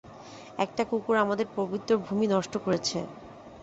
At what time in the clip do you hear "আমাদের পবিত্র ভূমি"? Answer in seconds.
1.17-2.25